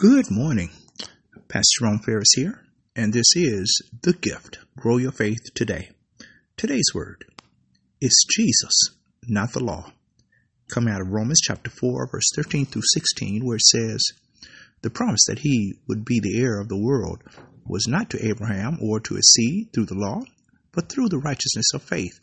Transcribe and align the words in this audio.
Good 0.00 0.30
morning. 0.30 0.70
Pastor 1.48 1.80
Jerome 1.80 1.98
Ferris 1.98 2.32
here, 2.34 2.62
and 2.96 3.12
this 3.12 3.36
is 3.36 3.82
The 4.00 4.14
Gift 4.14 4.56
Grow 4.74 4.96
Your 4.96 5.12
Faith 5.12 5.52
Today. 5.54 5.90
Today's 6.56 6.94
word 6.94 7.26
is 8.00 8.26
Jesus, 8.34 8.72
not 9.28 9.52
the 9.52 9.62
law. 9.62 9.92
Coming 10.72 10.94
out 10.94 11.02
of 11.02 11.12
Romans 11.12 11.42
chapter 11.42 11.68
4, 11.68 12.08
verse 12.10 12.24
13 12.34 12.64
through 12.64 12.80
16, 12.94 13.44
where 13.44 13.56
it 13.56 13.60
says, 13.60 14.00
The 14.80 14.88
promise 14.88 15.26
that 15.28 15.40
he 15.40 15.74
would 15.86 16.06
be 16.06 16.18
the 16.18 16.40
heir 16.40 16.58
of 16.58 16.68
the 16.68 16.80
world 16.80 17.22
was 17.66 17.86
not 17.86 18.08
to 18.08 18.26
Abraham 18.26 18.78
or 18.80 19.00
to 19.00 19.16
his 19.16 19.30
seed 19.30 19.70
through 19.74 19.84
the 19.84 19.98
law, 19.98 20.22
but 20.72 20.88
through 20.88 21.10
the 21.10 21.18
righteousness 21.18 21.74
of 21.74 21.82
faith. 21.82 22.18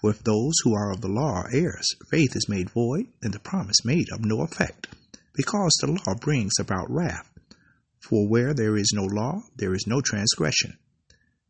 For 0.00 0.08
if 0.08 0.24
those 0.24 0.54
who 0.64 0.74
are 0.74 0.90
of 0.90 1.02
the 1.02 1.08
law 1.08 1.34
are 1.34 1.50
heirs, 1.52 1.86
faith 2.10 2.34
is 2.34 2.48
made 2.48 2.70
void, 2.70 3.08
and 3.20 3.34
the 3.34 3.40
promise 3.40 3.84
made 3.84 4.06
of 4.10 4.24
no 4.24 4.40
effect 4.40 4.86
because 5.34 5.72
the 5.80 5.92
law 5.92 6.14
brings 6.20 6.52
about 6.58 6.90
wrath. 6.90 7.30
For 8.00 8.28
where 8.28 8.54
there 8.54 8.76
is 8.76 8.92
no 8.94 9.04
law, 9.04 9.42
there 9.56 9.74
is 9.74 9.84
no 9.86 10.00
transgression. 10.00 10.78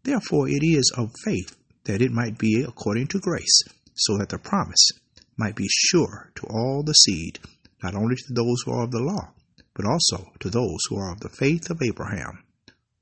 Therefore 0.03 0.49
it 0.49 0.63
is 0.63 0.93
of 0.97 1.13
faith 1.25 1.57
that 1.85 2.03
it 2.03 2.13
might 2.13 2.39
be 2.39 2.63
according 2.63 3.09
to 3.09 3.21
grace, 3.21 3.63
so 3.95 4.19
that 4.19 4.29
the 4.29 4.39
promise 4.39 4.91
might 5.37 5.57
be 5.57 5.69
sure 5.69 6.31
to 6.35 6.47
all 6.47 6.83
the 6.83 6.93
seed, 6.93 7.39
not 7.83 7.95
only 7.95 8.17
to 8.17 8.33
those 8.35 8.63
who 8.65 8.73
are 8.73 8.85
of 8.85 8.91
the 8.91 9.01
law, 9.01 9.33
but 9.75 9.87
also 9.87 10.31
to 10.41 10.51
those 10.51 10.79
who 10.89 10.97
are 10.97 11.13
of 11.13 11.21
the 11.21 11.29
faith 11.29 11.71
of 11.71 11.81
Abraham, 11.83 12.45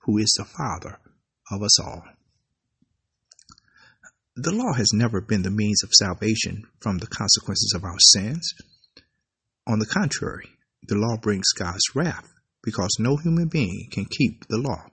who 0.01 0.19
is 0.19 0.33
the 0.39 0.45
father 0.45 0.99
of 1.51 1.63
us 1.63 1.81
all. 1.81 2.05
The 4.37 4.53
law 4.53 4.73
has 4.75 4.93
never 4.93 5.21
been 5.21 5.43
the 5.43 5.51
means 5.51 5.83
of 5.83 5.91
salvation 5.93 6.63
from 6.81 6.99
the 6.99 7.09
consequences 7.09 7.73
of 7.75 7.83
our 7.83 7.99
sins. 7.99 8.53
On 9.67 9.81
the 9.81 9.87
contrary, 9.87 10.49
the 10.89 10.97
law 10.97 11.17
brings 11.17 11.53
God's 11.53 11.95
wrath 11.95 12.33
because 12.63 12.97
no 12.99 13.17
human 13.17 13.49
being 13.49 13.89
can 13.93 14.07
keep 14.07 14.47
the 14.49 14.59
law. 14.59 14.87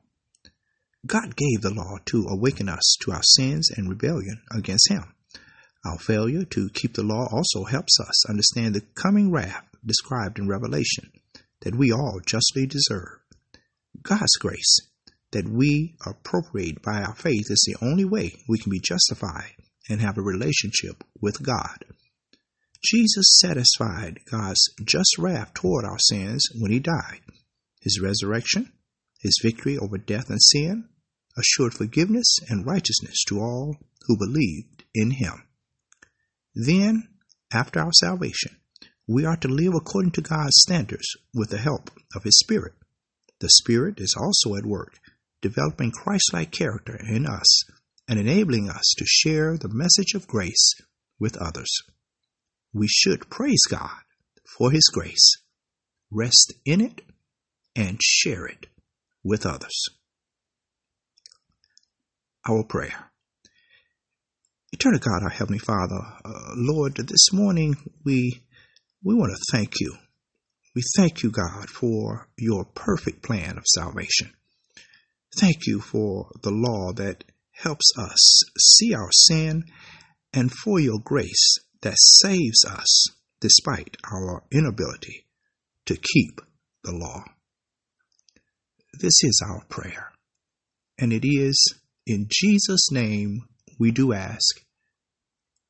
God 1.05 1.35
gave 1.35 1.61
the 1.61 1.73
law 1.73 1.97
to 2.05 2.25
awaken 2.29 2.67
us 2.67 2.97
to 3.01 3.11
our 3.11 3.23
sins 3.23 3.69
and 3.75 3.89
rebellion 3.89 4.41
against 4.51 4.89
Him. 4.89 5.13
Our 5.85 5.99
failure 5.99 6.45
to 6.45 6.69
keep 6.73 6.95
the 6.95 7.03
law 7.03 7.27
also 7.31 7.65
helps 7.65 7.99
us 7.99 8.29
understand 8.29 8.73
the 8.73 8.81
coming 8.95 9.31
wrath 9.31 9.65
described 9.85 10.39
in 10.39 10.47
Revelation 10.47 11.11
that 11.61 11.75
we 11.75 11.91
all 11.91 12.19
justly 12.25 12.65
deserve. 12.65 13.19
God's 14.01 14.35
grace 14.37 14.79
that 15.31 15.47
we 15.47 15.95
appropriate 16.05 16.81
by 16.81 17.01
our 17.01 17.15
faith 17.15 17.45
is 17.49 17.63
the 17.67 17.85
only 17.85 18.05
way 18.05 18.33
we 18.47 18.57
can 18.57 18.71
be 18.71 18.79
justified 18.79 19.53
and 19.89 20.01
have 20.01 20.17
a 20.17 20.21
relationship 20.21 21.03
with 21.21 21.43
God. 21.43 21.84
Jesus 22.85 23.39
satisfied 23.41 24.19
God's 24.29 24.69
just 24.83 25.17
wrath 25.17 25.53
toward 25.55 25.85
our 25.85 25.97
sins 25.97 26.47
when 26.59 26.71
he 26.71 26.79
died. 26.79 27.21
His 27.81 27.99
resurrection, 27.99 28.73
his 29.19 29.39
victory 29.41 29.77
over 29.77 29.97
death 29.97 30.29
and 30.29 30.41
sin, 30.41 30.89
assured 31.35 31.73
forgiveness 31.73 32.37
and 32.47 32.65
righteousness 32.65 33.23
to 33.27 33.39
all 33.39 33.77
who 34.07 34.17
believed 34.17 34.83
in 34.93 35.11
him. 35.11 35.47
Then, 36.53 37.09
after 37.51 37.79
our 37.79 37.91
salvation, 37.91 38.57
we 39.07 39.25
are 39.25 39.37
to 39.37 39.47
live 39.47 39.73
according 39.75 40.11
to 40.11 40.21
God's 40.21 40.61
standards 40.61 41.07
with 41.33 41.49
the 41.49 41.57
help 41.57 41.89
of 42.15 42.23
his 42.23 42.37
Spirit. 42.37 42.73
The 43.39 43.49
Spirit 43.49 43.99
is 43.99 44.15
also 44.15 44.55
at 44.55 44.65
work, 44.65 44.99
developing 45.41 45.91
Christ 45.91 46.31
like 46.33 46.51
character 46.51 46.95
in 46.95 47.25
us 47.25 47.63
and 48.07 48.19
enabling 48.19 48.69
us 48.69 48.93
to 48.97 49.05
share 49.05 49.57
the 49.57 49.73
message 49.73 50.13
of 50.13 50.27
grace 50.27 50.75
with 51.19 51.35
others 51.37 51.71
we 52.75 52.87
should 52.89 53.29
praise 53.29 53.63
God 53.69 54.01
for 54.57 54.69
His 54.69 54.89
grace, 54.93 55.37
rest 56.11 56.53
in 56.65 56.81
it, 56.81 57.01
and 57.75 57.99
share 58.03 58.45
it 58.45 58.67
with 59.23 59.45
others. 59.45 59.85
Our 62.47 62.63
prayer. 62.63 63.11
Eternal 64.73 64.99
God, 64.99 65.23
our 65.23 65.29
Heavenly 65.29 65.59
Father, 65.59 66.01
uh, 66.25 66.53
Lord, 66.57 66.95
this 66.95 67.31
morning 67.31 67.75
we 68.03 68.43
we 69.03 69.15
want 69.15 69.31
to 69.31 69.57
thank 69.57 69.79
you. 69.79 69.95
We 70.75 70.83
thank 70.97 71.23
you, 71.23 71.31
God, 71.31 71.69
for 71.69 72.27
your 72.37 72.65
perfect 72.65 73.23
plan 73.23 73.57
of 73.57 73.63
salvation. 73.65 74.33
Thank 75.39 75.65
you 75.65 75.79
for 75.79 76.29
the 76.43 76.51
law 76.51 76.91
that 76.93 77.23
helps 77.51 77.93
us 77.97 78.43
see 78.59 78.93
our 78.93 79.11
sin 79.11 79.63
and 80.33 80.51
for 80.51 80.79
your 80.79 80.99
grace 80.99 81.59
that 81.85 81.95
saves 81.99 82.65
us 82.65 83.09
despite 83.41 83.95
our 84.11 84.43
inability 84.51 85.27
to 85.85 85.95
keep 85.95 86.41
the 86.83 86.91
law. 86.91 87.23
This 88.99 89.23
is 89.23 89.39
our 89.47 89.63
prayer, 89.65 90.11
and 90.97 91.13
it 91.13 91.23
is 91.23 91.75
in 92.07 92.25
Jesus' 92.27 92.91
name 92.91 93.43
we 93.79 93.91
do 93.91 94.13
ask. 94.13 94.65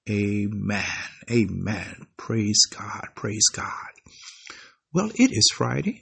Amen. 0.09 0.85
Amen. 1.29 2.07
Praise 2.15 2.61
God. 2.69 3.09
Praise 3.15 3.49
God. 3.51 3.91
Well, 4.93 5.11
it 5.15 5.31
is 5.33 5.49
Friday, 5.53 6.01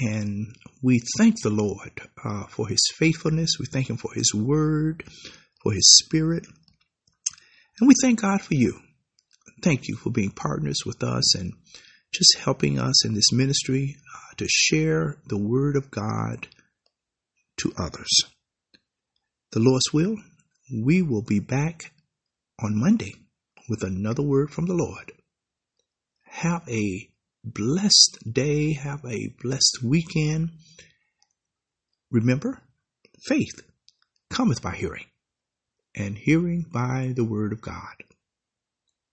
and 0.00 0.54
we 0.84 1.00
thank 1.18 1.42
the 1.42 1.50
Lord 1.50 2.00
uh, 2.24 2.44
for 2.46 2.68
His 2.68 2.88
faithfulness. 2.94 3.56
We 3.58 3.66
thank 3.66 3.90
Him 3.90 3.96
for 3.96 4.14
His 4.14 4.32
word, 4.32 5.02
for 5.64 5.72
His 5.72 5.98
spirit, 6.04 6.46
and 7.80 7.88
we 7.88 7.94
thank 8.00 8.20
God 8.20 8.40
for 8.40 8.54
you 8.54 8.78
thank 9.62 9.88
you 9.88 9.96
for 9.96 10.10
being 10.10 10.30
partners 10.30 10.80
with 10.84 11.02
us 11.02 11.34
and 11.34 11.52
just 12.12 12.36
helping 12.38 12.78
us 12.78 13.04
in 13.06 13.14
this 13.14 13.32
ministry 13.32 13.96
uh, 14.14 14.34
to 14.36 14.46
share 14.48 15.16
the 15.26 15.38
Word 15.38 15.76
of 15.76 15.90
God 15.90 16.48
to 17.58 17.72
others. 17.78 18.10
The 19.52 19.60
Lord's 19.60 19.92
will, 19.92 20.16
we 20.72 21.02
will 21.02 21.22
be 21.22 21.40
back 21.40 21.92
on 22.62 22.78
Monday 22.78 23.14
with 23.68 23.82
another 23.82 24.22
word 24.22 24.50
from 24.50 24.66
the 24.66 24.74
Lord. 24.74 25.12
Have 26.22 26.62
a 26.68 27.08
blessed 27.44 28.18
day. 28.30 28.74
Have 28.74 29.04
a 29.04 29.28
blessed 29.42 29.78
weekend. 29.84 30.50
Remember, 32.10 32.62
faith 33.26 33.62
cometh 34.30 34.62
by 34.62 34.74
hearing, 34.74 35.04
and 35.94 36.16
hearing 36.16 36.64
by 36.72 37.12
the 37.14 37.24
word 37.24 37.52
of 37.52 37.60
God. 37.60 38.04